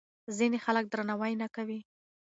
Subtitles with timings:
[0.37, 1.79] ځینې خلک درناوی نه کوي.